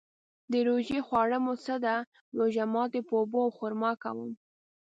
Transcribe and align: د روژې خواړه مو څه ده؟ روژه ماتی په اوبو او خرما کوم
د 0.51 0.53
روژې 0.67 0.99
خواړه 1.07 1.37
مو 1.43 1.53
څه 1.65 1.75
ده؟ 1.85 1.95
روژه 2.37 2.63
ماتی 2.73 3.01
په 3.07 3.13
اوبو 3.19 3.39
او 3.45 3.51
خرما 3.57 3.91
کوم 4.03 4.29